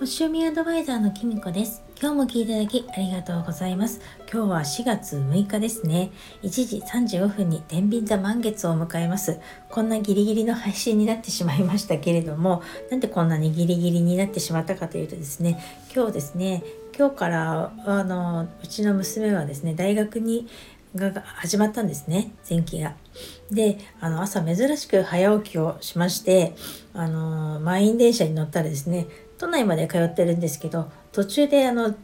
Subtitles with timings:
[0.00, 1.82] 星読みアドバイザーのきみこです。
[2.00, 4.00] 今日も聞いていただきありがとうございます。
[4.32, 6.10] 今日は4月6日ですね。
[6.42, 9.40] 1時35分に天秤座満月を迎えます。
[9.70, 15.60] こんなギリギリの配信になってしまいましたけれどもなんでこんなにギリギリになってしまったかというとですね
[15.92, 16.62] 今日ですね
[16.96, 20.46] 今日からあのうちの娘はですね大学に
[20.94, 22.94] が始まったんですね前期が。
[23.50, 26.54] であの朝珍しく早起きをしまして
[26.92, 29.06] あの満員電車に乗ったらですね
[29.38, 31.94] 都内まで通ってるんですけど途中であの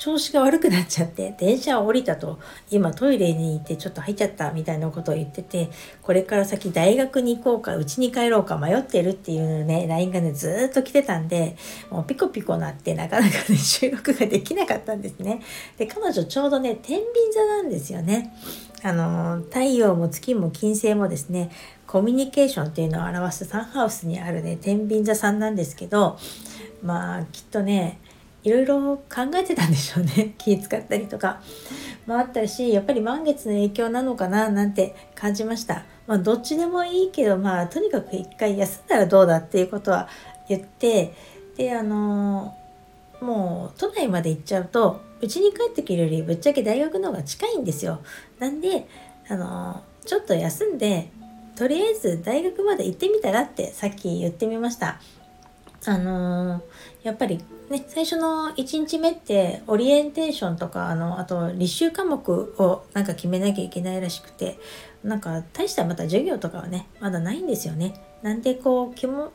[0.00, 5.68] 調子が悪くなっちゃって電車を降りたと今トイレに行ってちょっと入っちゃったみたいなことを言ってて
[6.00, 11.54] これから先大学に行こうか家に帰ろうか迷ってるっていうね LINE がねずっと来てたんで
[11.90, 15.42] もうピコピコなってなかなかね収録ができなかったんですね。
[15.76, 18.34] で彼女ちょうどね天秤座なんですよね。
[18.82, 21.50] あの太陽も月も金星もですね
[21.86, 26.18] コミュニケーションっていうのを表すサンハウスにあるね天秤座さんなんですけど
[26.82, 28.00] まあきっとね
[28.42, 30.34] いろいろ考えてたんでしょうね。
[30.38, 31.40] 気使ったりとか。
[32.06, 35.84] もあったしやっぱり満月の影響なのかななんて感じました。
[36.06, 40.08] まあどっちでもいいけどまあとにかく一回休んだらどうだっていうことは
[40.48, 41.14] 言って
[41.56, 42.54] であの
[43.20, 48.00] もう都内まで行っちゃうとうちに帰ってくるよりぶっちゃけ大学の方が近いんですよ。
[48.38, 48.86] なんで
[49.28, 51.10] あのちょっと休んで
[51.54, 54.98] とりあえず大学まで行ってみたらってさっき言ってみました。
[55.86, 56.62] あのー、
[57.02, 64.58] やっぱりね最初の1日目ってオリエンテーションとかあのあと履修科目をなんか決めなきゃいけないらしくて
[65.02, 67.94] なんか大したまた授業とかはねまだないんですよね。
[68.22, 69.32] なんでこう気も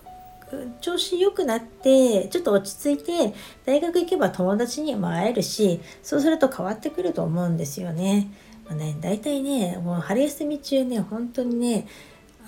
[0.79, 3.33] 調子良くなってちょっと落ち着いて
[3.65, 8.27] 大学行けば友達にも会えるしそうすると変わってくると思うんですよね。
[8.65, 11.87] まあね大体ねもう春休み中ね本当にね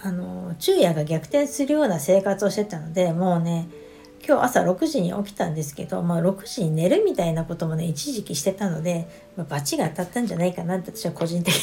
[0.04, 3.68] あの昼夜が逆転するような生活をしてたのでもうね
[4.28, 9.08] 今日朝6時に起きたんですけど、まあ、6時に寝るみたいなこともね一時期してたので、
[9.38, 11.62] まあ、バチが当たったんじゃないかなって私は個人的に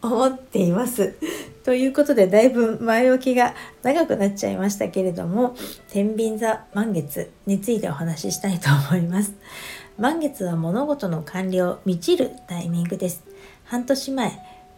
[0.00, 1.14] 思っています。
[1.62, 5.56] ということでだいぶ前置きが長くなっちゃいましたけれども
[5.90, 9.34] 天秤座満月についてお話ししたいと思います。
[9.98, 13.24] 満月は物事の完了満ちるタイミングです。
[13.64, 14.32] 半年前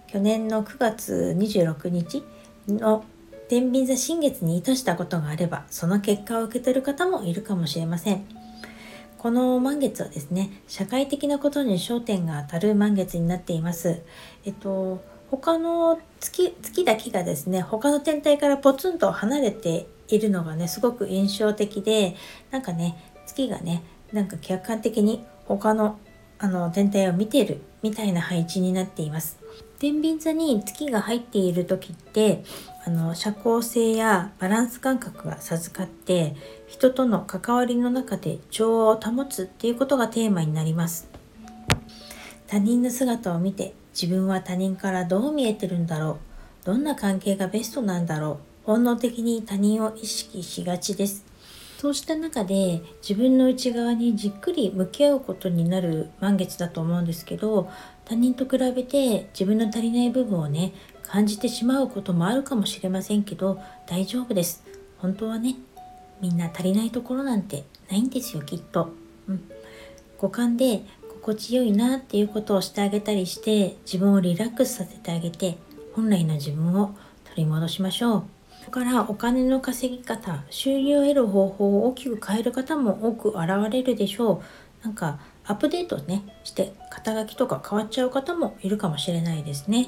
[0.09, 2.25] 去年の9月26日
[2.69, 3.05] の
[3.49, 8.25] 天秤座新月に意図したことがあればその結果を受け取る方もいるかもしれません。
[9.19, 14.03] この満月はですね社会的なことに焦点が当たる満月になっています。
[14.45, 22.15] えっと他の月月だけがですね他の天体からポツンと離れているのがねすごく印象的で
[22.51, 22.97] なんかね
[23.27, 25.99] 月がねなんか客観的に他の
[26.39, 29.39] あの天体を見ているみたいな配置になっています。
[29.79, 32.45] 天秤座に月が入っている時って
[32.87, 36.35] あの社交性やバランス感覚が授かって
[36.67, 41.09] 人との関わりの中で調和を保つっていうことがテーマになります。
[42.47, 46.19] 他人の姿を見て自分は他人からどう見えてるんだろ
[46.63, 46.67] う。
[46.67, 48.67] どんな関係がベストなんだろう。
[48.67, 51.25] 本能的に他人を意識しがちです。
[51.79, 57.71] そうした中で自分の内側にじっくり向き合うことになる満月だと思うんですけど
[58.07, 60.73] 他人と比べて自分の足りない部分をね
[61.03, 64.65] 感じてしまうこともあるかもしれませんけど大丈夫です。
[64.99, 65.57] 本当はね
[66.21, 68.89] みんな足りないところなんてないんですよきっと、
[69.29, 69.51] うん、
[70.19, 70.83] 五感で
[71.23, 75.59] 心地よいなっていうことをしてあげたりして自分をリラックスさせてあげて
[75.95, 78.36] 本来の自分を取り戻しましょう。
[78.67, 84.43] だからお金の稼ぎ方収入を得る方法を大きく変える方も多く現れるでしょ
[84.83, 89.87] うなんかアップデートねして肩書きとか変わっちゃう方もいるかもしれないですね。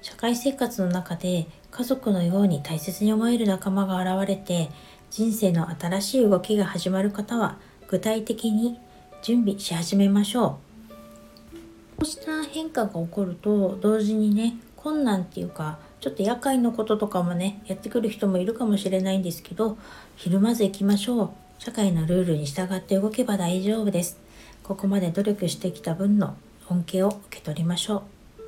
[0.00, 4.70] 社会生活の中で家族のように大切に思える仲間が現れて
[5.10, 7.58] 人生の新しい動きが始まる方は
[7.88, 8.78] 具体的に
[9.22, 11.56] 準備し始めましょう。
[11.96, 19.78] こうした変化が起こると同時にね困難っていうかちょっと夜間のこととかもねやってくる人もいるかもしれないんですけど
[20.16, 21.30] ひるまず行きましょう。
[21.58, 24.18] 社会のルールに従って動けば大丈夫です。
[24.62, 26.36] ここまで努力してきた分の
[26.68, 28.02] 恩恵を受け取りましょ
[28.36, 28.42] う。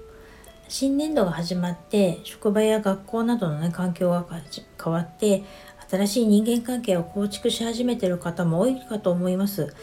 [0.69, 4.27] 新年度が始まって職場や学校などの、ね、環境が
[4.85, 5.43] 変わって
[5.89, 9.75] 新しい人間関係を構築し始めている方も多いかと思います。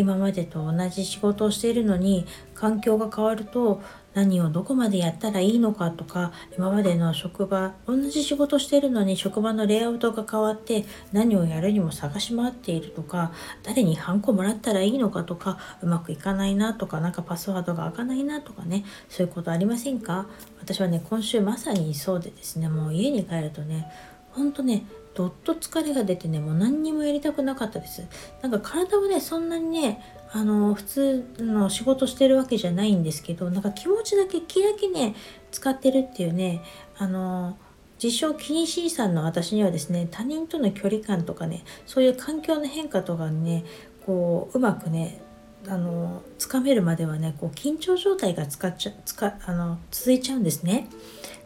[0.00, 3.82] 今までと同じ仕事をしているのに環境が変わると
[4.14, 13.32] 何をどこまでやったらいいのかとか今までの職場同じ仕事してるのに職場のレイアウトが変わって何をやるにも探し回っているとか
[13.62, 20.26] 誰にハンコもらったらいいのかとかうまくいかないなとかなんかパスワードが開かないなとかねそういうことありませんか？
[20.60, 23.86] 私はね今週まさにそうでですねもう家に帰るとね
[24.32, 28.06] ほんとねどっと疲れが出てねもう何にもやりたくなかったです。
[28.42, 30.00] なんか体はねそんなにね
[30.32, 35.14] あの普通の仕事してるわけじゃないんですけどなんか気持ちだけ気だけね
[35.50, 36.62] 使ってるっていうね
[36.96, 37.56] あの
[38.02, 43.64] 自称気にしいさんの私にはですね他人との距離感とかねそういう環境の変化とかにね
[44.06, 45.20] こううまくね
[45.68, 50.88] あのつかめるまではねこう緊張状態が使っちゃつかあの続いちゃうんですね。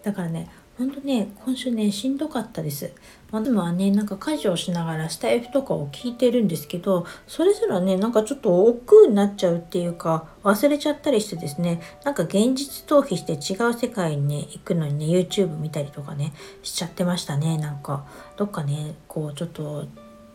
[0.03, 2.93] だからねほんとね今週ねしんどかったです。
[3.31, 11.81] まあ、でもねなんか家事をしながらスタイフとかを聞いてるんですけどそれすらねなんかちょっと億劫になっちゃうっていうか忘れちゃったりしてですね。
[12.05, 16.33] なんか現実逃避して違う世界にね行くのにね YouTube 見たりとかね
[16.63, 17.57] しちゃってましたね。
[17.59, 18.07] なんか
[18.37, 19.87] どっかねこうちょっと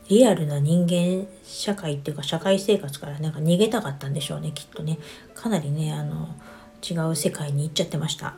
[0.07, 4.99] リアルな人間社会っていうか社会生活からなんか逃げたかったんでしょうねきっとね。
[5.35, 6.29] かなりねあの
[6.81, 8.35] 違う世界に行っちゃってました。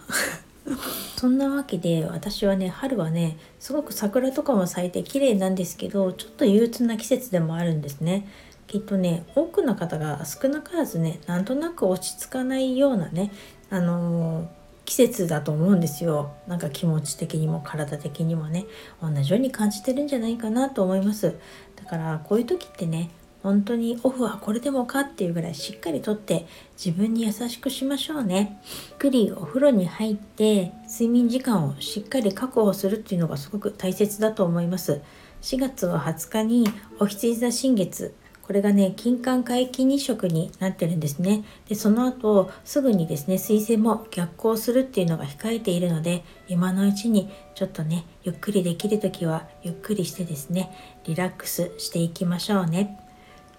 [1.17, 8.27] そんなわけで私はね春はねすごく桜とかも咲いて綺麗なんですけどちょっと憂鬱な季節でもあるんですね。
[8.67, 13.29] きっとね多くの方が少なからずねなんとなく落ち着かないようなね
[13.69, 14.47] あのー、
[14.85, 18.65] 季節だと思うんですよなんか気持ち的にも体的にもね
[19.01, 21.35] 同じように感じてるんじゃないかなと思います
[21.75, 23.09] だからこういう時ってね
[23.43, 26.45] 本当にオフはこれでもかっていうぐらいしっかりとって
[26.83, 28.61] 自分に優しくしましょうね。
[28.89, 35.01] ゆっくりお風呂に入って睡眠時間をしっかり確保するっていうのがすごく大切だと思います。
[35.41, 36.67] 4月は20日に
[36.99, 38.13] お羊座新月
[38.51, 41.45] これがね、金環皆既日食になってるんですね。
[41.69, 50.69] で、その後、すぐにですね、水星も逆行するっていうのが控えているので、今のうちにちょっとね、ゆっくりできる時はゆっくりしてですね、
[51.05, 53.00] リラックスしていきましょうね。